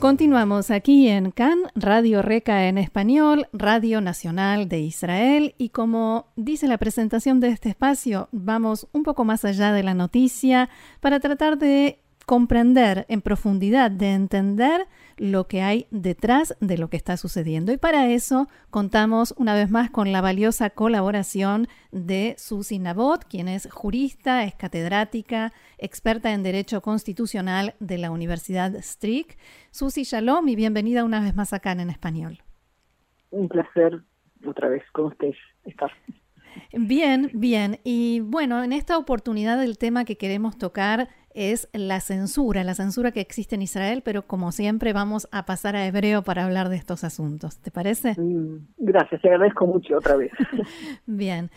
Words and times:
Continuamos 0.00 0.70
aquí 0.70 1.08
en 1.08 1.30
CAN, 1.30 1.58
Radio 1.74 2.22
Reca 2.22 2.68
en 2.68 2.78
español, 2.78 3.48
Radio 3.52 4.00
Nacional 4.00 4.66
de 4.66 4.80
Israel. 4.80 5.54
Y 5.58 5.68
como 5.68 6.32
dice 6.36 6.66
la 6.68 6.78
presentación 6.78 7.38
de 7.38 7.48
este 7.48 7.68
espacio, 7.68 8.30
vamos 8.32 8.88
un 8.92 9.02
poco 9.02 9.26
más 9.26 9.44
allá 9.44 9.74
de 9.74 9.82
la 9.82 9.92
noticia 9.92 10.70
para 11.00 11.20
tratar 11.20 11.58
de 11.58 12.00
comprender 12.30 13.06
en 13.08 13.22
profundidad, 13.22 13.90
de 13.90 14.12
entender 14.12 14.86
lo 15.16 15.48
que 15.48 15.62
hay 15.62 15.88
detrás 15.90 16.56
de 16.60 16.78
lo 16.78 16.88
que 16.88 16.96
está 16.96 17.16
sucediendo. 17.16 17.72
Y 17.72 17.76
para 17.76 18.06
eso 18.06 18.46
contamos 18.70 19.34
una 19.36 19.52
vez 19.52 19.68
más 19.68 19.90
con 19.90 20.12
la 20.12 20.20
valiosa 20.20 20.70
colaboración 20.70 21.66
de 21.90 22.36
Susi 22.38 22.78
Nabot, 22.78 23.24
quien 23.24 23.48
es 23.48 23.68
jurista, 23.72 24.44
es 24.44 24.54
catedrática, 24.54 25.52
experta 25.76 26.32
en 26.32 26.44
Derecho 26.44 26.82
Constitucional 26.82 27.74
de 27.80 27.98
la 27.98 28.12
Universidad 28.12 28.76
Strick. 28.76 29.36
Susi, 29.72 30.04
shalom 30.04 30.46
y 30.46 30.54
bienvenida 30.54 31.02
una 31.02 31.20
vez 31.20 31.34
más 31.34 31.52
acá 31.52 31.72
en 31.72 31.90
Español. 31.90 32.38
Un 33.32 33.48
placer 33.48 34.02
otra 34.46 34.68
vez 34.68 34.84
con 34.92 35.06
ustedes 35.06 35.34
estar. 35.64 35.90
Bien, 36.72 37.30
bien. 37.34 37.80
Y 37.82 38.20
bueno, 38.20 38.62
en 38.62 38.72
esta 38.72 38.98
oportunidad 38.98 39.62
el 39.64 39.78
tema 39.78 40.04
que 40.04 40.16
queremos 40.16 40.58
tocar 40.58 41.08
es 41.34 41.68
la 41.72 42.00
censura, 42.00 42.64
la 42.64 42.74
censura 42.74 43.12
que 43.12 43.20
existe 43.20 43.54
en 43.54 43.62
Israel, 43.62 44.02
pero 44.04 44.26
como 44.26 44.52
siempre 44.52 44.92
vamos 44.92 45.28
a 45.30 45.46
pasar 45.46 45.76
a 45.76 45.86
hebreo 45.86 46.22
para 46.22 46.44
hablar 46.44 46.68
de 46.68 46.76
estos 46.76 47.04
asuntos. 47.04 47.58
¿Te 47.58 47.70
parece? 47.70 48.14
Mm, 48.18 48.66
gracias, 48.78 49.20
te 49.22 49.28
agradezco 49.28 49.66
mucho 49.66 49.96
otra 49.96 50.16
vez. 50.16 50.32
Bien. 51.06 51.50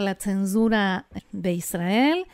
la 0.00 0.16
censura 0.18 1.06
de 1.32 1.52
Israel. 1.52 2.26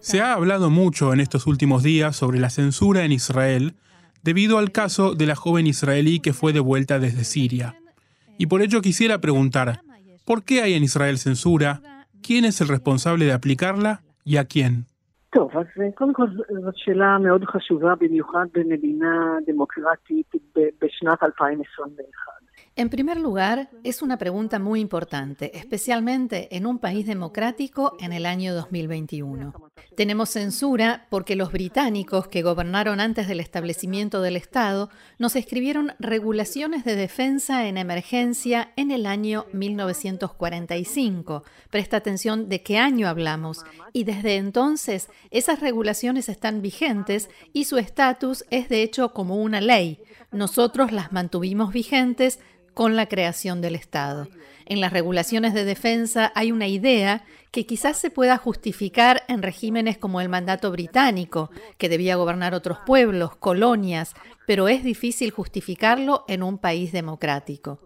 Se 0.00 0.22
ha 0.22 0.32
hablado 0.32 0.70
mucho 0.70 1.12
en 1.12 1.20
estos 1.20 1.46
últimos 1.46 1.82
días 1.82 2.16
sobre 2.16 2.40
la 2.40 2.48
censura 2.48 3.04
en 3.04 3.12
Israel 3.12 3.74
debido 4.22 4.56
al 4.56 4.72
caso 4.72 5.14
de 5.14 5.26
la 5.26 5.36
joven 5.36 5.66
israelí 5.66 6.20
que 6.20 6.32
fue 6.32 6.54
devuelta 6.54 6.98
desde 6.98 7.24
Siria. 7.24 7.76
Y 8.38 8.46
por 8.46 8.62
ello 8.62 8.80
quisiera 8.80 9.20
preguntar, 9.20 9.82
¿por 10.24 10.44
qué 10.44 10.62
hay 10.62 10.72
en 10.72 10.82
Israel 10.82 11.18
censura? 11.18 12.06
¿Quién 12.22 12.46
es 12.46 12.62
el 12.62 12.68
responsable 12.68 13.26
de 13.26 13.32
aplicarla 13.32 14.03
יקיאן? 14.26 14.72
טוב, 15.30 15.50
אז 15.56 15.66
אה, 15.80 15.92
קודם 15.94 16.14
כל 16.14 16.26
זאת 16.64 16.76
שאלה 16.76 17.18
מאוד 17.18 17.44
חשובה, 17.44 17.94
במיוחד 18.00 18.46
במדינה 18.54 19.36
דמוקרטית 19.46 20.32
בשנת 20.54 21.22
2021. 21.22 22.33
En 22.76 22.88
primer 22.88 23.18
lugar, 23.20 23.70
es 23.84 24.02
una 24.02 24.18
pregunta 24.18 24.58
muy 24.58 24.80
importante, 24.80 25.56
especialmente 25.56 26.56
en 26.56 26.66
un 26.66 26.80
país 26.80 27.06
democrático 27.06 27.96
en 28.00 28.12
el 28.12 28.26
año 28.26 28.52
2021. 28.52 29.70
Tenemos 29.96 30.30
censura 30.30 31.06
porque 31.08 31.36
los 31.36 31.52
británicos 31.52 32.26
que 32.26 32.42
gobernaron 32.42 32.98
antes 32.98 33.28
del 33.28 33.38
establecimiento 33.38 34.22
del 34.22 34.34
Estado 34.34 34.90
nos 35.18 35.36
escribieron 35.36 35.92
regulaciones 36.00 36.84
de 36.84 36.96
defensa 36.96 37.68
en 37.68 37.78
emergencia 37.78 38.72
en 38.74 38.90
el 38.90 39.06
año 39.06 39.46
1945. 39.52 41.44
Presta 41.70 41.98
atención 41.98 42.48
de 42.48 42.64
qué 42.64 42.78
año 42.78 43.06
hablamos. 43.06 43.64
Y 43.92 44.02
desde 44.02 44.34
entonces 44.34 45.10
esas 45.30 45.60
regulaciones 45.60 46.28
están 46.28 46.60
vigentes 46.60 47.30
y 47.52 47.66
su 47.66 47.78
estatus 47.78 48.44
es 48.50 48.68
de 48.68 48.82
hecho 48.82 49.12
como 49.12 49.36
una 49.36 49.60
ley. 49.60 50.00
Nosotros 50.34 50.90
las 50.90 51.12
mantuvimos 51.12 51.72
vigentes 51.72 52.40
con 52.74 52.96
la 52.96 53.06
creación 53.06 53.60
del 53.60 53.76
Estado. 53.76 54.26
En 54.66 54.80
las 54.80 54.92
regulaciones 54.92 55.54
de 55.54 55.64
defensa 55.64 56.32
hay 56.34 56.50
una 56.50 56.66
idea 56.66 57.24
que 57.52 57.66
quizás 57.66 57.98
se 57.98 58.10
pueda 58.10 58.36
justificar 58.36 59.22
en 59.28 59.42
regímenes 59.42 59.96
como 59.96 60.20
el 60.20 60.28
mandato 60.28 60.72
británico, 60.72 61.50
que 61.78 61.88
debía 61.88 62.16
gobernar 62.16 62.52
otros 62.52 62.78
pueblos, 62.84 63.36
colonias, 63.36 64.14
pero 64.44 64.66
es 64.66 64.82
difícil 64.82 65.30
justificarlo 65.30 66.24
en 66.26 66.42
un 66.42 66.58
país 66.58 66.90
democrático. 66.90 67.78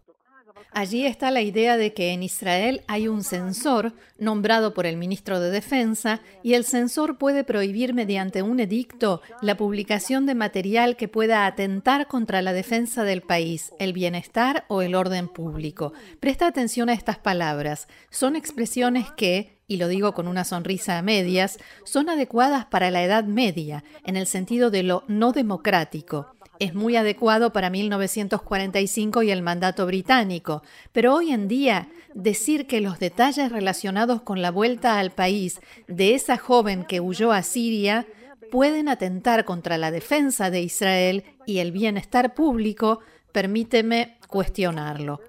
Allí 0.73 1.07
está 1.07 1.31
la 1.31 1.41
idea 1.41 1.77
de 1.77 1.93
que 1.93 2.13
en 2.13 2.23
Israel 2.23 2.83
hay 2.87 3.09
un 3.09 3.25
censor 3.25 3.95
nombrado 4.19 4.75
por 4.75 4.87
el 4.87 4.97
ministro 4.97 5.41
de 5.41 5.51
Defensa 5.51 6.21
y 6.43 6.55
el 6.55 6.65
censor 6.65 7.19
puede 7.19 7.45
prohibir 7.45 7.95
mediante 7.95 8.43
un 8.43 8.61
edicto 8.61 9.23
la 9.43 9.57
publicación 9.57 10.27
de 10.27 10.35
material 10.35 10.97
que 10.97 11.09
pueda 11.09 11.47
atentar 11.47 12.07
contra 12.07 12.43
la 12.43 12.53
defensa 12.53 13.05
del 13.05 13.23
país, 13.23 13.73
el 13.79 13.93
bienestar 13.93 14.65
o 14.69 14.83
el 14.83 14.95
orden 14.95 15.29
público. 15.29 15.93
Presta 16.21 16.47
atención 16.47 16.89
a 16.89 16.95
estas 16.95 17.19
palabras. 17.19 17.89
Son 18.11 18.37
expresiones 18.37 19.11
que, 19.13 19.59
y 19.67 19.77
lo 19.77 19.89
digo 19.89 20.15
con 20.15 20.29
una 20.29 20.45
sonrisa 20.45 20.99
a 20.99 21.03
medias, 21.03 21.59
son 21.85 22.09
adecuadas 22.09 22.67
para 22.67 22.91
la 22.91 23.03
Edad 23.03 23.25
Media, 23.25 23.85
en 24.05 24.17
el 24.17 24.27
sentido 24.27 24.71
de 24.71 24.83
lo 24.83 25.05
no 25.09 25.33
democrático 25.33 26.38
es 26.61 26.75
muy 26.75 26.97
adecuado 26.97 27.53
para 27.53 27.71
1945 27.71 29.23
y 29.23 29.31
el 29.31 29.43
mandato 29.43 29.87
británico, 29.87 30.63
pero 30.93 31.15
hoy 31.15 31.33
en 31.33 31.49
día 31.49 31.89
decir 32.15 32.67
que 32.67 32.81
los 32.81 32.99
detalles 32.99 33.53
relacionados 33.53 34.23
con 34.23 34.43
la 34.43 34.51
vuelta 34.51 34.99
al 34.99 35.11
país 35.11 35.61
de 35.87 36.15
esa 36.15 36.37
joven 36.37 36.85
que 36.85 37.01
huyó 37.01 37.33
a 37.33 37.43
Siria 37.43 38.07
pueden 38.51 38.89
atentar 38.89 39.45
contra 39.45 39.79
la 39.79 39.91
defensa 39.91 40.51
de 40.51 40.63
Israel 40.63 41.25
y 41.47 41.59
el 41.59 41.73
bienestar 41.73 42.35
público, 42.35 43.01
permíteme 43.33 44.19
cuestionarlo 44.29 45.21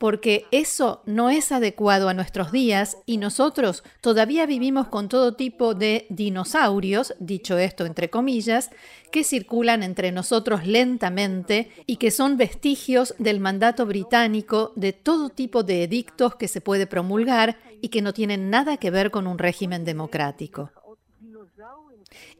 porque 0.00 0.46
eso 0.50 1.02
no 1.04 1.28
es 1.28 1.52
adecuado 1.52 2.08
a 2.08 2.14
nuestros 2.14 2.52
días 2.52 2.96
y 3.04 3.18
nosotros 3.18 3.84
todavía 4.00 4.46
vivimos 4.46 4.88
con 4.88 5.10
todo 5.10 5.34
tipo 5.34 5.74
de 5.74 6.06
dinosaurios, 6.08 7.12
dicho 7.18 7.58
esto 7.58 7.84
entre 7.84 8.08
comillas, 8.08 8.70
que 9.12 9.24
circulan 9.24 9.82
entre 9.82 10.10
nosotros 10.10 10.66
lentamente 10.66 11.70
y 11.84 11.96
que 11.96 12.10
son 12.10 12.38
vestigios 12.38 13.14
del 13.18 13.40
mandato 13.40 13.84
británico 13.84 14.72
de 14.74 14.94
todo 14.94 15.28
tipo 15.28 15.64
de 15.64 15.84
edictos 15.84 16.34
que 16.34 16.48
se 16.48 16.62
puede 16.62 16.86
promulgar 16.86 17.58
y 17.82 17.88
que 17.88 18.00
no 18.00 18.14
tienen 18.14 18.48
nada 18.48 18.78
que 18.78 18.90
ver 18.90 19.10
con 19.10 19.26
un 19.26 19.36
régimen 19.36 19.84
democrático. 19.84 20.70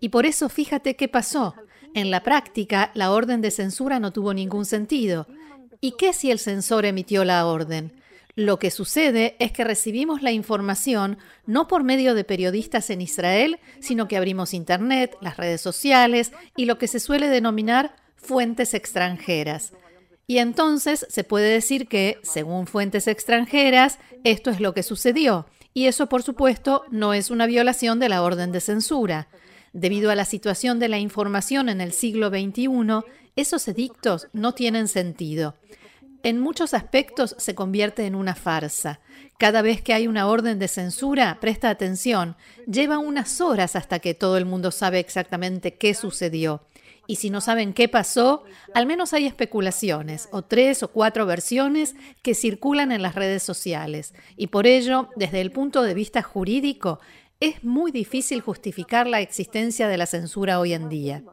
Y 0.00 0.08
por 0.08 0.24
eso 0.24 0.48
fíjate 0.48 0.96
qué 0.96 1.08
pasó. 1.08 1.54
En 1.92 2.10
la 2.10 2.22
práctica, 2.22 2.90
la 2.94 3.12
orden 3.12 3.42
de 3.42 3.50
censura 3.50 4.00
no 4.00 4.14
tuvo 4.14 4.32
ningún 4.32 4.64
sentido. 4.64 5.26
¿Y 5.80 5.92
qué 5.92 6.12
si 6.12 6.30
el 6.30 6.38
censor 6.38 6.84
emitió 6.84 7.24
la 7.24 7.46
orden? 7.46 7.92
Lo 8.36 8.58
que 8.58 8.70
sucede 8.70 9.36
es 9.38 9.52
que 9.52 9.64
recibimos 9.64 10.22
la 10.22 10.32
información 10.32 11.18
no 11.46 11.66
por 11.66 11.84
medio 11.84 12.14
de 12.14 12.24
periodistas 12.24 12.90
en 12.90 13.00
Israel, 13.00 13.58
sino 13.80 14.08
que 14.08 14.16
abrimos 14.16 14.54
Internet, 14.54 15.16
las 15.20 15.36
redes 15.36 15.60
sociales 15.60 16.32
y 16.56 16.64
lo 16.64 16.78
que 16.78 16.88
se 16.88 17.00
suele 17.00 17.28
denominar 17.28 17.96
fuentes 18.16 18.74
extranjeras. 18.74 19.72
Y 20.26 20.38
entonces 20.38 21.06
se 21.08 21.24
puede 21.24 21.50
decir 21.50 21.88
que, 21.88 22.18
según 22.22 22.66
fuentes 22.66 23.08
extranjeras, 23.08 23.98
esto 24.22 24.50
es 24.50 24.60
lo 24.60 24.74
que 24.74 24.84
sucedió. 24.84 25.46
Y 25.74 25.86
eso, 25.86 26.08
por 26.08 26.22
supuesto, 26.22 26.84
no 26.90 27.14
es 27.14 27.30
una 27.30 27.46
violación 27.46 27.98
de 27.98 28.08
la 28.08 28.22
orden 28.22 28.52
de 28.52 28.60
censura. 28.60 29.28
Debido 29.72 30.10
a 30.10 30.14
la 30.14 30.24
situación 30.24 30.78
de 30.78 30.88
la 30.88 30.98
información 30.98 31.68
en 31.68 31.80
el 31.80 31.92
siglo 31.92 32.28
XXI, 32.28 33.04
esos 33.36 33.66
edictos 33.68 34.28
no 34.32 34.52
tienen 34.54 34.88
sentido. 34.88 35.54
En 36.22 36.38
muchos 36.38 36.74
aspectos 36.74 37.34
se 37.38 37.54
convierte 37.54 38.04
en 38.04 38.14
una 38.14 38.34
farsa. 38.34 39.00
Cada 39.38 39.62
vez 39.62 39.80
que 39.80 39.94
hay 39.94 40.06
una 40.06 40.26
orden 40.28 40.58
de 40.58 40.68
censura, 40.68 41.38
presta 41.40 41.70
atención, 41.70 42.36
lleva 42.66 42.98
unas 42.98 43.40
horas 43.40 43.74
hasta 43.74 44.00
que 44.00 44.12
todo 44.12 44.36
el 44.36 44.44
mundo 44.44 44.70
sabe 44.70 44.98
exactamente 44.98 45.76
qué 45.76 45.94
sucedió. 45.94 46.66
Y 47.06 47.16
si 47.16 47.30
no 47.30 47.40
saben 47.40 47.72
qué 47.72 47.88
pasó, 47.88 48.44
al 48.74 48.86
menos 48.86 49.14
hay 49.14 49.26
especulaciones 49.26 50.28
o 50.30 50.42
tres 50.42 50.82
o 50.82 50.88
cuatro 50.88 51.24
versiones 51.24 51.96
que 52.22 52.34
circulan 52.34 52.92
en 52.92 53.02
las 53.02 53.14
redes 53.14 53.42
sociales. 53.42 54.12
Y 54.36 54.48
por 54.48 54.66
ello, 54.66 55.08
desde 55.16 55.40
el 55.40 55.50
punto 55.50 55.82
de 55.82 55.94
vista 55.94 56.22
jurídico, 56.22 57.00
es 57.40 57.64
muy 57.64 57.90
difícil 57.90 58.42
justificar 58.42 59.06
la 59.06 59.22
existencia 59.22 59.88
de 59.88 59.96
la 59.96 60.04
censura 60.06 60.60
hoy 60.60 60.74
en 60.74 60.90
día. 60.90 61.24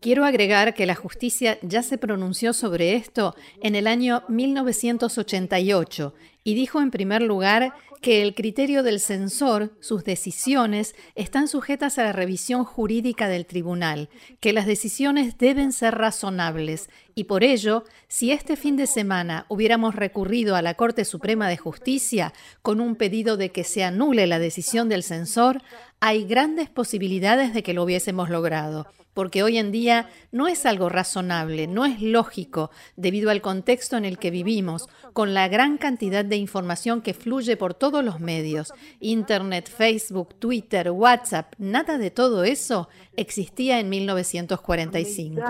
Quiero 0.00 0.24
agregar 0.24 0.74
que 0.74 0.86
la 0.86 0.94
justicia 0.94 1.58
ya 1.62 1.82
se 1.82 1.98
pronunció 1.98 2.52
sobre 2.52 2.94
esto 2.94 3.34
en 3.60 3.74
el 3.74 3.88
año 3.88 4.22
1988 4.28 6.14
y 6.44 6.54
dijo 6.54 6.80
en 6.80 6.92
primer 6.92 7.20
lugar 7.20 7.74
que 8.00 8.22
el 8.22 8.34
criterio 8.34 8.82
del 8.82 9.00
censor, 9.00 9.72
sus 9.80 10.04
decisiones, 10.04 10.94
están 11.14 11.48
sujetas 11.48 11.98
a 11.98 12.04
la 12.04 12.12
revisión 12.12 12.64
jurídica 12.64 13.28
del 13.28 13.44
tribunal, 13.44 14.08
que 14.40 14.52
las 14.52 14.66
decisiones 14.66 15.36
deben 15.36 15.72
ser 15.72 15.96
razonables. 15.96 16.90
Y 17.14 17.24
por 17.24 17.42
ello, 17.42 17.84
si 18.06 18.30
este 18.30 18.54
fin 18.54 18.76
de 18.76 18.86
semana 18.86 19.46
hubiéramos 19.48 19.96
recurrido 19.96 20.54
a 20.54 20.62
la 20.62 20.74
Corte 20.74 21.04
Suprema 21.04 21.48
de 21.48 21.56
Justicia 21.56 22.32
con 22.62 22.80
un 22.80 22.94
pedido 22.94 23.36
de 23.36 23.50
que 23.50 23.64
se 23.64 23.82
anule 23.82 24.28
la 24.28 24.38
decisión 24.38 24.88
del 24.88 25.02
censor, 25.02 25.60
hay 26.00 26.24
grandes 26.24 26.68
posibilidades 26.70 27.54
de 27.54 27.62
que 27.62 27.74
lo 27.74 27.82
hubiésemos 27.82 28.30
logrado 28.30 28.86
porque 29.18 29.42
hoy 29.42 29.58
en 29.58 29.72
día 29.72 30.06
no 30.30 30.46
es 30.46 30.64
algo 30.64 30.88
razonable, 30.88 31.66
no 31.66 31.84
es 31.84 32.00
lógico, 32.00 32.70
debido 32.94 33.30
al 33.30 33.40
contexto 33.40 33.96
en 33.96 34.04
el 34.04 34.16
que 34.16 34.30
vivimos, 34.30 34.86
con 35.12 35.34
la 35.34 35.48
gran 35.48 35.76
cantidad 35.76 36.24
de 36.24 36.36
información 36.36 37.02
que 37.02 37.14
fluye 37.14 37.56
por 37.56 37.74
todos 37.74 38.04
los 38.04 38.20
medios, 38.20 38.72
Internet, 39.00 39.68
Facebook, 39.68 40.36
Twitter, 40.38 40.92
WhatsApp, 40.92 41.52
nada 41.58 41.98
de 41.98 42.12
todo 42.12 42.44
eso 42.44 42.88
existía 43.16 43.80
en 43.80 43.88
1945. 43.88 45.40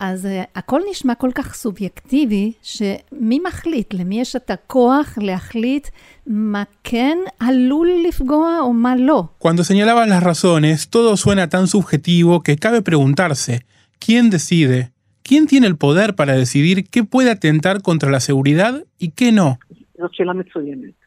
אז 0.00 0.28
הכל 0.54 0.80
נשמע 0.90 1.14
כל 1.14 1.30
כך 1.34 1.54
סובייקטיבי, 1.54 2.52
שמי 2.62 3.38
מחליט? 3.48 3.94
למי 3.94 4.20
יש 4.20 4.36
את 4.36 4.50
הכוח 4.50 5.18
להחליט 5.20 5.88
מה 6.26 6.62
כן 6.84 7.18
עלול 7.40 7.88
לפגוע 8.08 8.58
או 8.60 8.72
מה 8.72 8.96
לא? 8.96 9.24
Cuando 9.38 9.64
señalaban 9.64 10.08
las 10.08 10.22
razones, 10.22 10.90
todo 10.90 11.16
suena 11.16 11.48
tan 11.48 11.66
subjetivo 11.66 12.42
que 12.42 12.56
cabe 12.56 12.82
preguntarse, 12.82 13.60
¿quién 14.00 14.30
decide? 14.30 14.90
¿Quién 15.22 15.46
tiene 15.46 15.66
el 15.66 15.76
poder 15.76 16.14
para 16.14 16.34
decidir 16.34 16.84
qué 16.92 17.04
puede 17.04 17.30
atentar 17.30 17.80
contra 17.80 18.10
la 18.10 18.20
seguridad 18.20 18.84
y 18.98 19.08
qué 19.18 19.32
no? 19.32 19.58
זאת 19.98 20.14
שאלה 20.14 20.32
מצוינת. 20.32 21.03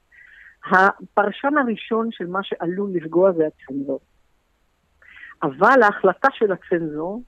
הפרשן 0.71 1.59
הראשון 1.59 2.09
של 2.11 2.27
מה 2.27 2.41
שעלול 2.43 2.91
לפגוע 2.95 3.33
זה 3.33 3.45
הצנזור. 3.47 4.01
אבל 5.43 5.83
ההחלטה 5.83 6.29
של 6.33 6.53
הצנזור 6.53 7.23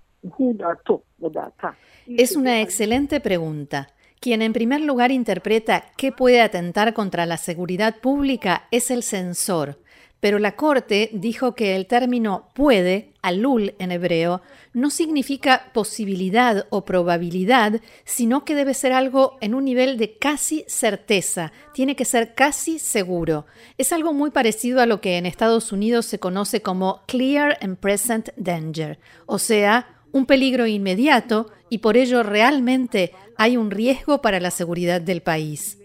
Es 2.06 2.37
una 2.37 2.61
excelente 2.61 3.21
pregunta. 3.21 3.89
Quien 4.21 4.41
en 4.41 4.55
primer 4.55 4.81
lugar 4.81 5.11
interpreta 5.11 5.85
qué 5.99 6.12
puede 6.12 6.41
atentar 6.41 6.95
contra 6.95 7.27
la 7.27 7.37
seguridad 7.37 7.97
pública 8.01 8.67
es 8.71 8.91
el 8.91 9.03
censor, 9.03 9.79
pero 10.19 10.39
la 10.39 10.56
Corte 10.56 11.10
dijo 11.13 11.56
que 11.56 11.75
el 11.75 11.86
término 11.86 12.50
puede, 12.54 13.13
alul 13.21 13.74
en 13.80 13.92
hebreo, 13.92 14.42
no 14.74 14.89
significa 14.89 15.71
posibilidad 15.74 16.68
o 16.69 16.86
probabilidad, 16.86 17.81
sino 18.06 18.45
que 18.45 18.56
debe 18.56 18.74
ser 18.74 18.92
algo 18.92 19.38
en 19.42 19.56
un 19.56 19.66
nivel 19.66 19.98
de 19.98 20.18
casi 20.18 20.66
certeza, 20.68 21.51
tiene 21.74 21.95
que 21.95 22.06
ser 22.06 22.36
casi 22.36 22.80
seguro. 22.80 23.45
Es 23.77 23.94
algo 23.94 24.13
muy 24.13 24.31
parecido 24.31 24.81
a 24.81 24.86
lo 24.86 25.01
que 25.01 25.18
en 25.18 25.25
Estados 25.25 25.71
Unidos 25.71 26.06
se 26.06 26.19
conoce 26.19 26.62
como 26.62 27.01
clear 27.07 27.57
and 27.62 27.77
present 27.77 28.30
danger, 28.36 29.00
o 29.25 29.39
sea, 29.39 29.95
un 30.12 30.25
peligro 30.25 30.66
inmediato 30.68 31.51
y 31.69 31.80
por 31.80 31.98
ello 31.98 32.24
realmente 32.24 33.13
hay 33.38 33.57
un 33.57 33.71
riesgo 33.71 34.21
para 34.21 34.39
la 34.39 34.51
seguridad 34.51 35.01
del 35.01 35.21
país. 35.21 35.79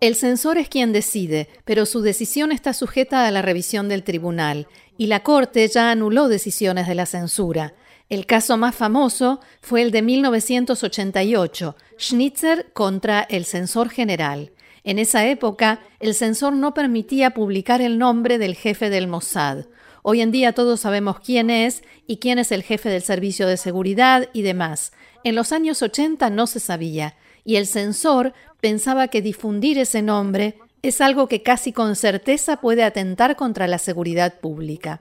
El 0.00 0.14
censor 0.14 0.56
es 0.56 0.70
quien 0.70 0.94
decide, 0.94 1.46
pero 1.66 1.84
su 1.84 2.00
decisión 2.00 2.52
está 2.52 2.72
sujeta 2.72 3.26
a 3.26 3.30
la 3.30 3.42
revisión 3.42 3.90
del 3.90 4.02
tribunal 4.02 4.66
y 4.96 5.08
la 5.08 5.22
Corte 5.22 5.68
ya 5.68 5.90
anuló 5.90 6.28
decisiones 6.28 6.88
de 6.88 6.94
la 6.94 7.04
censura. 7.04 7.74
El 8.08 8.24
caso 8.24 8.56
más 8.56 8.74
famoso 8.74 9.40
fue 9.60 9.82
el 9.82 9.90
de 9.90 10.00
1988, 10.00 11.76
Schnitzer 11.98 12.72
contra 12.72 13.20
el 13.20 13.44
censor 13.44 13.90
general. 13.90 14.52
En 14.84 14.98
esa 14.98 15.26
época, 15.26 15.80
el 16.00 16.14
censor 16.14 16.54
no 16.54 16.72
permitía 16.72 17.34
publicar 17.34 17.82
el 17.82 17.98
nombre 17.98 18.38
del 18.38 18.54
jefe 18.54 18.88
del 18.88 19.06
Mossad. 19.06 19.66
Hoy 20.02 20.22
en 20.22 20.30
día 20.30 20.54
todos 20.54 20.80
sabemos 20.80 21.20
quién 21.20 21.50
es 21.50 21.82
y 22.06 22.16
quién 22.16 22.38
es 22.38 22.52
el 22.52 22.62
jefe 22.62 22.88
del 22.88 23.02
servicio 23.02 23.46
de 23.46 23.58
seguridad 23.58 24.30
y 24.32 24.40
demás. 24.40 24.92
En 25.24 25.34
los 25.34 25.52
años 25.52 25.82
80 25.82 26.30
no 26.30 26.46
se 26.46 26.58
sabía, 26.58 27.16
y 27.50 27.56
el 27.56 27.66
censor 27.66 28.32
pensaba 28.60 29.08
que 29.08 29.22
difundir 29.22 29.76
ese 29.76 30.02
nombre 30.02 30.54
es 30.82 31.00
algo 31.00 31.26
que 31.26 31.42
casi 31.42 31.72
con 31.72 31.96
certeza 31.96 32.60
puede 32.60 32.84
atentar 32.84 33.34
contra 33.34 33.66
la 33.66 33.78
seguridad 33.78 34.38
pública. 34.38 35.00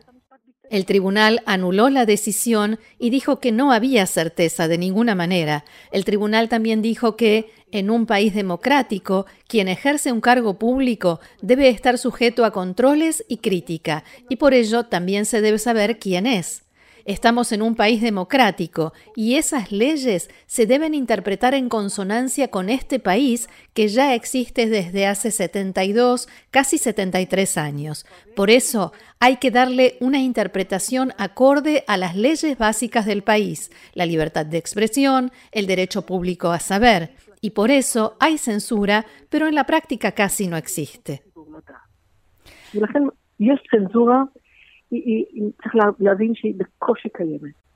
El 0.71 0.87
tribunal 0.87 1.43
anuló 1.45 1.91
la 1.91 2.07
decisión 2.07 2.79
y 2.97 3.11
dijo 3.11 3.39
que 3.39 3.51
no 3.51 3.71
había 3.71 4.07
certeza 4.07 4.67
de 4.67 4.79
ninguna 4.79 5.13
manera. 5.13 5.63
El 5.91 6.05
tribunal 6.05 6.49
también 6.49 6.81
dijo 6.81 7.15
que, 7.15 7.51
en 7.71 7.91
un 7.91 8.07
país 8.07 8.33
democrático, 8.33 9.27
quien 9.47 9.67
ejerce 9.67 10.11
un 10.11 10.19
cargo 10.19 10.57
público 10.57 11.19
debe 11.43 11.69
estar 11.69 11.99
sujeto 11.99 12.45
a 12.45 12.51
controles 12.51 13.23
y 13.27 13.37
crítica, 13.37 14.03
y 14.27 14.37
por 14.37 14.55
ello 14.55 14.85
también 14.87 15.27
se 15.27 15.41
debe 15.41 15.59
saber 15.59 15.99
quién 15.99 16.25
es. 16.25 16.63
Estamos 17.09 17.51
en 17.53 17.63
un 17.63 17.73
país 17.73 18.03
democrático 18.03 18.94
y 19.15 19.38
esas 19.38 19.71
leyes 19.71 20.29
se 20.45 20.67
deben 20.67 20.94
interpretar 20.94 21.56
en 21.56 21.67
consonancia 21.67 22.50
con 22.50 22.69
este 22.69 23.00
país 23.00 23.50
que 23.73 23.88
ya 23.88 24.13
existe 24.13 24.69
desde 24.69 25.07
hace 25.07 25.31
72, 25.31 26.29
casi 26.51 26.77
73 26.77 27.57
años. 27.57 28.06
Por 28.35 28.51
eso 28.51 28.94
hay 29.19 29.38
que 29.38 29.50
darle 29.50 29.97
una 30.00 30.19
interpretación 30.19 31.13
acorde 31.17 31.83
a 31.88 31.97
las 31.97 32.15
leyes 32.15 32.56
básicas 32.59 33.07
del 33.07 33.23
país, 33.23 33.71
la 33.95 34.06
libertad 34.06 34.45
de 34.45 34.59
expresión, 34.59 35.31
el 35.51 35.65
derecho 35.65 36.06
público 36.06 36.51
a 36.51 36.59
saber. 36.59 37.15
Y 37.41 37.50
por 37.50 37.71
eso 37.71 38.17
hay 38.19 38.38
censura, 38.38 39.07
pero 39.29 39.47
en 39.47 39.56
la 39.56 39.63
práctica 39.63 40.11
casi 40.11 40.45
no 40.45 40.57
existe. 40.57 41.23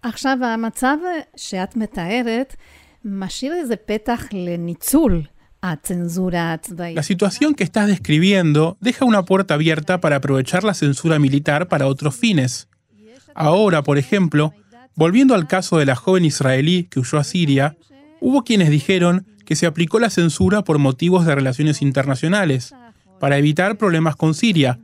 עכשיו, 0.03 0.39
המצב 0.45 0.97
שאת 1.37 1.77
מתארת 1.77 2.57
משאיר 3.05 3.55
איזה 3.55 3.77
פתח 3.77 4.29
לניצול 4.33 5.23
La 5.61 7.03
situación 7.03 7.55
que 7.55 7.65
estás 7.65 7.89
describiendo 7.89 8.77
deja 8.81 9.05
una 9.05 9.25
puerta 9.25 9.55
abierta 9.55 10.01
para 10.01 10.17
aprovechar 10.17 10.63
la 10.63 10.73
censura 10.73 11.19
militar 11.19 11.67
para 11.67 11.89
otros 11.89 12.15
fines. 12.15 12.69
Ahora, 13.35 13.83
por 13.83 13.99
ejemplo, 13.99 14.55
volviendo 14.95 15.35
al 15.35 15.49
caso 15.49 15.79
de 15.79 15.87
la 15.87 15.97
joven 15.97 16.25
israelí 16.25 16.85
que 16.85 17.01
huyó 17.01 17.19
a 17.19 17.25
Siria, 17.25 17.77
hubo 18.21 18.45
quienes 18.45 18.71
dijeron 18.71 19.27
que 19.45 19.57
se 19.57 19.67
aplicó 19.67 19.99
la 19.99 20.11
censura 20.11 20.63
por 20.63 20.79
motivos 20.79 21.27
de 21.27 21.35
relaciones 21.35 21.83
internacionales, 21.83 22.73
para 23.19 23.37
evitar 23.37 23.79
problemas 23.79 24.15
con 24.15 24.35
Siria, 24.35 24.79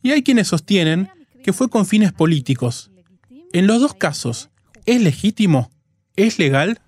y 0.00 0.12
hay 0.12 0.22
quienes 0.22 0.46
sostienen 0.46 1.08
que 1.43 1.53
fue 1.53 1.69
con 1.69 1.85
fines 1.85 2.11
políticos. 2.13 2.91
En 3.53 3.67
los 3.67 3.81
dos 3.81 3.93
casos, 3.93 4.49
¿es 4.85 5.01
legítimo? 5.01 5.69
¿Es 6.15 6.39
legal? 6.39 6.79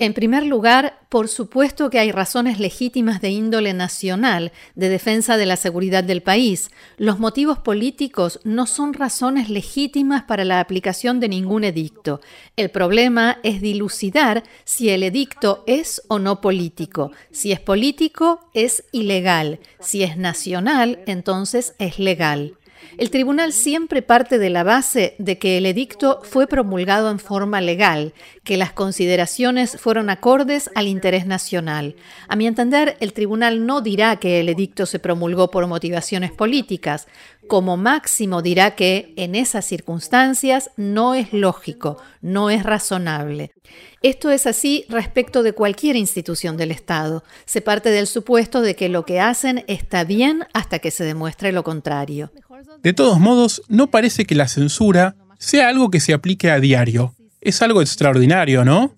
En 0.00 0.12
primer 0.12 0.44
lugar, 0.44 0.98
por 1.08 1.28
supuesto 1.28 1.90
que 1.90 1.98
hay 1.98 2.10
razones 2.10 2.58
legítimas 2.58 3.20
de 3.20 3.30
índole 3.30 3.72
nacional, 3.74 4.52
de 4.74 4.88
defensa 4.88 5.36
de 5.36 5.46
la 5.46 5.56
seguridad 5.56 6.02
del 6.02 6.22
país. 6.22 6.70
Los 6.96 7.18
motivos 7.18 7.58
políticos 7.58 8.40
no 8.44 8.66
son 8.66 8.92
razones 8.94 9.50
legítimas 9.50 10.24
para 10.24 10.44
la 10.44 10.60
aplicación 10.60 11.20
de 11.20 11.28
ningún 11.28 11.64
edicto. 11.64 12.20
El 12.56 12.70
problema 12.70 13.38
es 13.42 13.60
dilucidar 13.60 14.42
si 14.64 14.90
el 14.90 15.02
edicto 15.02 15.62
es 15.66 16.02
o 16.08 16.18
no 16.18 16.40
político. 16.40 17.12
Si 17.30 17.52
es 17.52 17.60
político, 17.60 18.40
es 18.54 18.84
ilegal. 18.92 19.60
Si 19.80 20.02
es 20.02 20.16
nacional, 20.16 21.00
entonces 21.06 21.74
es 21.78 21.98
legal. 21.98 22.54
El 22.96 23.10
tribunal 23.10 23.52
siempre 23.52 24.02
parte 24.02 24.38
de 24.38 24.50
la 24.50 24.62
base 24.62 25.14
de 25.18 25.38
que 25.38 25.58
el 25.58 25.66
edicto 25.66 26.20
fue 26.22 26.46
promulgado 26.46 27.10
en 27.10 27.18
forma 27.18 27.60
legal, 27.60 28.14
que 28.44 28.56
las 28.56 28.72
consideraciones 28.72 29.80
fueron 29.80 30.10
acordes 30.10 30.70
al 30.74 30.86
interés 30.86 31.26
nacional. 31.26 31.96
A 32.28 32.36
mi 32.36 32.46
entender, 32.46 32.96
el 33.00 33.12
tribunal 33.12 33.66
no 33.66 33.80
dirá 33.80 34.16
que 34.16 34.40
el 34.40 34.48
edicto 34.48 34.86
se 34.86 34.98
promulgó 34.98 35.50
por 35.50 35.66
motivaciones 35.66 36.32
políticas. 36.32 37.08
Como 37.46 37.76
máximo 37.76 38.40
dirá 38.42 38.74
que 38.74 39.12
en 39.16 39.34
esas 39.34 39.66
circunstancias 39.66 40.70
no 40.76 41.14
es 41.14 41.32
lógico, 41.32 41.98
no 42.22 42.48
es 42.48 42.62
razonable. 42.62 43.52
Esto 44.02 44.30
es 44.30 44.46
así 44.46 44.84
respecto 44.88 45.42
de 45.42 45.54
cualquier 45.54 45.96
institución 45.96 46.56
del 46.56 46.70
Estado. 46.70 47.24
Se 47.46 47.62
parte 47.62 47.90
del 47.90 48.06
supuesto 48.06 48.60
de 48.60 48.76
que 48.76 48.88
lo 48.88 49.04
que 49.06 49.20
hacen 49.20 49.64
está 49.66 50.04
bien 50.04 50.46
hasta 50.52 50.78
que 50.78 50.90
se 50.90 51.04
demuestre 51.04 51.52
lo 51.52 51.64
contrario. 51.64 52.30
De 52.82 52.92
todos 52.92 53.18
modos, 53.20 53.62
no 53.68 53.88
parece 53.88 54.24
que 54.24 54.34
la 54.34 54.48
censura 54.48 55.16
sea 55.38 55.68
algo 55.68 55.90
que 55.90 56.00
se 56.00 56.12
aplique 56.12 56.50
a 56.50 56.60
diario. 56.60 57.14
Es 57.40 57.62
algo 57.62 57.80
extraordinario, 57.80 58.64
¿no? 58.64 58.94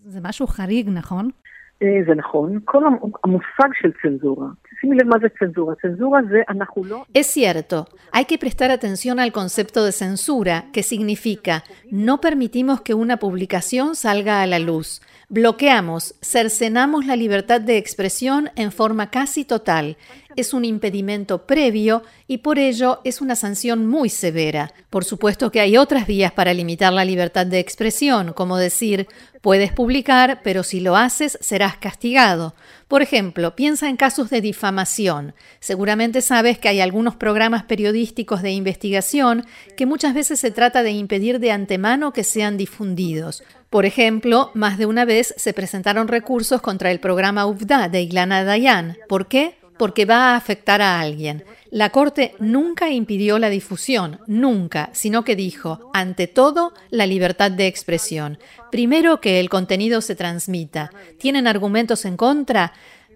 Es 7.13 7.27
cierto, 7.27 7.87
hay 8.13 8.25
que 8.25 8.39
prestar 8.39 8.71
atención 8.71 9.21
al 9.21 9.33
concepto 9.33 9.85
de 9.85 9.93
censura, 9.93 10.67
que 10.73 10.83
significa 10.83 11.65
no 11.91 12.21
permitimos 12.21 12.81
que 12.81 12.95
una 12.95 13.19
publicación 13.19 13.95
salga 13.95 14.43
a 14.43 14.47
la 14.47 14.59
luz. 14.59 15.03
Bloqueamos, 15.29 16.15
cercenamos 16.23 17.05
la 17.05 17.17
libertad 17.17 17.61
de 17.61 17.79
expresión 17.79 18.51
en 18.57 18.73
forma 18.73 19.11
casi 19.11 19.45
total. 19.45 19.97
Es 20.37 20.53
un 20.53 20.65
impedimento 20.65 21.47
previo 21.47 22.03
y 22.29 22.39
por 22.39 22.59
ello 22.59 23.01
es 23.05 23.21
una 23.21 23.37
sanción 23.37 23.87
muy 23.87 24.11
severa. 24.11 24.73
Por 24.91 25.05
supuesto 25.05 25.51
que 25.51 25.61
hay 25.61 25.79
otras 25.79 26.07
vías 26.07 26.31
para 26.31 26.53
limitar 26.53 26.93
la 26.93 27.07
libertad 27.07 27.47
de 27.47 27.59
expresión, 27.59 28.35
como 28.35 28.59
decir, 28.59 29.09
puedes 29.41 29.73
publicar, 29.73 30.41
pero 30.45 30.63
si 30.63 30.81
lo 30.81 30.97
haces 30.97 31.39
serás 31.41 31.79
castigado. 31.79 32.55
Por 32.87 33.01
ejemplo, 33.01 33.57
piensa 33.57 33.89
en 33.89 33.97
casos 33.97 34.29
de 34.29 34.41
difamación. 34.41 35.35
Seguramente 35.59 36.21
sabes 36.21 36.59
que 36.59 36.69
hay 36.69 36.81
algunos 36.81 37.17
programas 37.17 37.65
periodísticos 37.65 38.43
de 38.43 38.53
investigación 38.53 39.47
que 39.77 39.87
muchas 39.87 40.15
veces 40.15 40.39
se 40.39 40.51
trata 40.51 40.83
de 40.83 40.93
impedir 40.93 41.41
de 41.41 41.51
antemano 41.51 42.13
que 42.13 42.25
sean 42.25 42.57
difundidos. 42.57 43.43
Por 43.71 43.87
ejemplo, 43.87 44.51
más 44.55 44.79
de 44.79 44.87
una 44.87 45.05
vez 45.05 45.35
se 45.37 45.53
presentaron 45.53 46.09
recursos 46.09 46.61
contra 46.61 46.91
el 46.91 47.01
programa 47.01 47.47
UFDA 47.47 47.89
de 47.89 48.03
Ilana 48.03 48.45
Dayan. 48.45 48.97
¿Por 49.09 49.29
qué? 49.29 49.59
Porque 49.79 50.05
va 50.05 50.33
a 50.33 50.37
afectar 50.37 50.81
a 50.81 51.01
alguien. 51.01 51.45
La 51.71 51.91
Corte 51.91 52.35
nunca 52.39 52.91
impidió 52.91 53.39
la 53.39 53.51
difusión, 53.51 54.21
nunca, 54.27 54.91
sino 54.93 55.25
que 55.25 55.37
dijo, 55.37 55.91
ante 55.93 56.27
todo, 56.27 56.73
la 56.91 57.07
libertad 57.07 57.51
de 57.51 57.67
expresión. 57.67 58.39
Primero 58.71 59.21
que 59.21 59.41
el 59.41 59.51
contenido 59.51 60.01
se 60.01 60.15
transmita. 60.15 60.91
¿Tienen 61.19 61.47
argumentos 61.47 62.05
en 62.05 62.17
contra? 62.17 62.73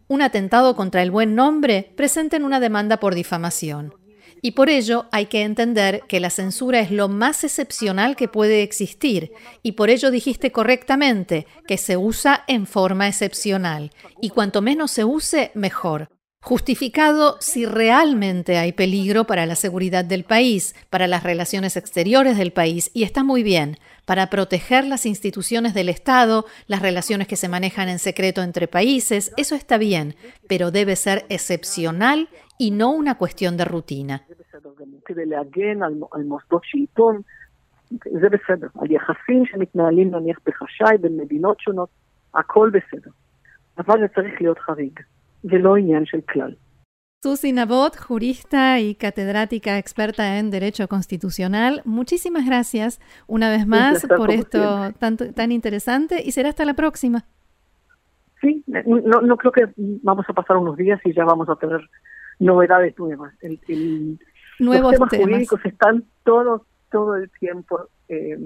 Un 0.08 0.22
atentado 0.22 0.76
contra 0.76 1.02
el 1.02 1.10
buen 1.10 1.34
nombre, 1.34 1.92
presenten 1.96 2.44
una 2.44 2.60
demanda 2.60 2.98
por 2.98 3.14
difamación. 3.14 3.94
Y 4.42 4.52
por 4.52 4.68
ello 4.70 5.06
hay 5.12 5.26
que 5.26 5.42
entender 5.42 6.02
que 6.08 6.20
la 6.20 6.30
censura 6.30 6.80
es 6.80 6.90
lo 6.90 7.08
más 7.08 7.44
excepcional 7.44 8.16
que 8.16 8.28
puede 8.28 8.62
existir, 8.62 9.32
y 9.62 9.72
por 9.72 9.90
ello 9.90 10.10
dijiste 10.10 10.50
correctamente 10.50 11.46
que 11.66 11.76
se 11.76 11.96
usa 11.96 12.44
en 12.46 12.66
forma 12.66 13.06
excepcional, 13.06 13.90
y 14.20 14.30
cuanto 14.30 14.62
menos 14.62 14.90
se 14.90 15.04
use, 15.04 15.50
mejor. 15.54 16.08
Justificado 16.42 17.36
si 17.38 17.66
realmente 17.66 18.56
hay 18.56 18.72
peligro 18.72 19.24
para 19.24 19.44
la 19.44 19.54
seguridad 19.54 20.06
del 20.06 20.24
país, 20.24 20.74
para 20.88 21.06
las 21.06 21.22
relaciones 21.22 21.76
exteriores 21.76 22.38
del 22.38 22.50
país, 22.50 22.90
y 22.94 23.02
está 23.02 23.22
muy 23.22 23.42
bien, 23.42 23.76
para 24.06 24.30
proteger 24.30 24.86
las 24.86 25.04
instituciones 25.04 25.74
del 25.74 25.90
Estado, 25.90 26.46
las 26.66 26.80
relaciones 26.80 27.28
que 27.28 27.36
se 27.36 27.50
manejan 27.50 27.90
en 27.90 27.98
secreto 27.98 28.42
entre 28.42 28.68
países, 28.68 29.34
eso 29.36 29.54
está 29.54 29.76
bien, 29.76 30.14
pero 30.48 30.70
debe 30.70 30.96
ser 30.96 31.26
excepcional 31.28 32.30
y 32.58 32.70
no 32.70 32.90
una 32.90 33.18
cuestión 33.18 33.58
de 33.58 33.66
rutina. 33.66 34.24
Susi 47.22 47.52
Nabot, 47.52 47.96
jurista 47.98 48.80
y 48.80 48.94
catedrática 48.94 49.76
experta 49.76 50.38
en 50.38 50.50
Derecho 50.50 50.88
Constitucional, 50.88 51.82
muchísimas 51.84 52.46
gracias 52.46 52.98
una 53.26 53.50
vez 53.50 53.66
más 53.66 54.06
por 54.16 54.30
esto 54.30 54.92
tan, 54.98 55.18
tan 55.18 55.52
interesante 55.52 56.22
y 56.24 56.32
será 56.32 56.48
hasta 56.48 56.64
la 56.64 56.74
próxima. 56.74 57.26
Sí, 58.40 58.64
no, 58.66 59.20
no 59.20 59.36
creo 59.36 59.52
que 59.52 59.68
vamos 59.76 60.24
a 60.28 60.32
pasar 60.32 60.56
unos 60.56 60.78
días 60.78 60.98
y 61.04 61.12
ya 61.12 61.24
vamos 61.24 61.48
a 61.50 61.56
tener 61.56 61.80
novedades 62.38 62.98
nuevas. 62.98 63.34
El, 63.42 64.18
Nuevos 64.58 64.98
los 64.98 65.08
temas, 65.08 65.26
jurídicos 65.26 65.64
están 65.64 66.04
todo, 66.24 66.66
todo 66.90 67.16
el 67.16 67.30
tiempo 67.30 67.88
eh, 68.08 68.38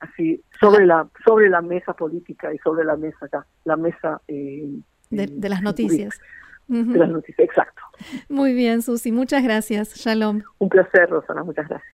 así 0.00 0.42
sobre 0.60 0.86
la 0.86 1.08
sobre 1.24 1.48
la 1.48 1.62
mesa 1.62 1.92
política 1.92 2.52
y 2.52 2.58
sobre 2.58 2.84
la 2.84 2.96
mesa 2.96 3.26
acá, 3.26 3.46
la 3.64 3.76
mesa 3.76 4.20
eh, 4.26 4.68
de, 5.10 5.48
las 5.48 5.62
noticias. 5.62 6.20
De 6.68 6.98
las 6.98 7.08
noticias, 7.08 7.48
exacto. 7.48 7.82
Muy 8.28 8.52
bien, 8.52 8.82
Susi, 8.82 9.12
muchas 9.12 9.42
gracias. 9.42 9.94
Shalom. 9.94 10.42
Un 10.58 10.68
placer, 10.68 11.08
Rosana, 11.08 11.42
muchas 11.42 11.68
gracias. 11.68 11.94